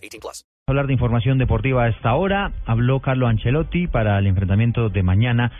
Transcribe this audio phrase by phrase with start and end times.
[0.00, 0.44] 18 plus.
[0.66, 2.52] Hablar de información deportiva a esta hora.
[2.66, 5.52] Habló Carlo Ancelotti para el enfrentamiento de mañana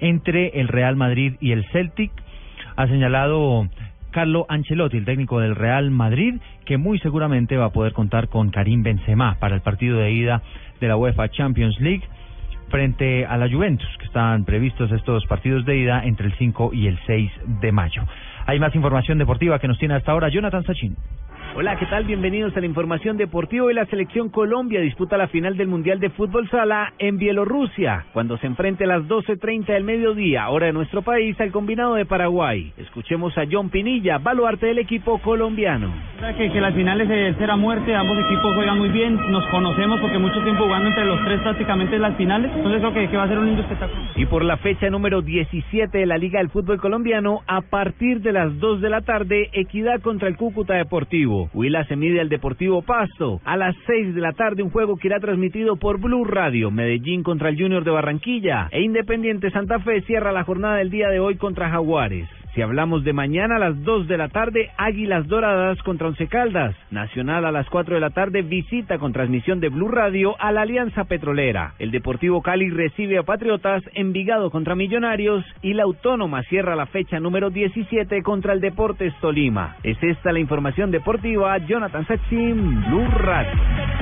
[0.00, 2.12] entre el Real Madrid y el Celtic.
[2.76, 3.68] Ha señalado
[4.10, 8.50] Carlo Ancelotti, el técnico del Real Madrid, que muy seguramente va a poder contar con
[8.50, 10.42] Karim Benzema para el partido de ida
[10.80, 12.04] de la UEFA Champions League
[12.68, 16.86] frente a la Juventus, que están previstos estos partidos de ida entre el 5 y
[16.86, 17.30] el 6
[17.60, 18.02] de mayo.
[18.46, 20.96] Hay más información deportiva que nos tiene hasta ahora Jonathan Sachin.
[21.54, 22.04] Hola, ¿qué tal?
[22.04, 23.66] Bienvenidos a la información deportiva.
[23.66, 28.38] Hoy la selección Colombia disputa la final del Mundial de Fútbol Sala en Bielorrusia, cuando
[28.38, 32.72] se enfrente a las 12.30 del mediodía, hora de nuestro país, al combinado de Paraguay.
[32.78, 35.92] Escuchemos a John Pinilla, baluarte del equipo colombiano.
[36.38, 40.00] Que, que las finales de ser a muerte, ambos equipos juegan muy bien, nos conocemos
[40.00, 43.16] porque mucho tiempo jugando entre los tres prácticamente en las finales, entonces creo que, que
[43.18, 44.00] va a ser un lindo espectáculo.
[44.16, 48.32] Y por la fecha número 17 de la Liga del Fútbol Colombiano, a partir de
[48.32, 51.41] las 2 de la tarde, Equidad contra el Cúcuta Deportivo.
[51.52, 53.40] Huila se mide al Deportivo Pasto.
[53.44, 56.70] A las 6 de la tarde, un juego que irá transmitido por Blue Radio.
[56.70, 58.68] Medellín contra el Junior de Barranquilla.
[58.70, 62.28] E Independiente Santa Fe cierra la jornada del día de hoy contra Jaguares.
[62.54, 66.76] Si hablamos de mañana a las 2 de la tarde, Águilas Doradas contra Once Caldas.
[66.90, 70.60] Nacional a las 4 de la tarde visita con transmisión de Blue Radio a la
[70.60, 71.72] Alianza Petrolera.
[71.78, 77.18] El Deportivo Cali recibe a Patriotas, Envigado contra Millonarios y la Autónoma cierra la fecha
[77.20, 79.76] número 17 contra el Deportes Tolima.
[79.82, 81.56] Es esta la información deportiva.
[81.56, 84.01] Jonathan Sachin, Blue Radio.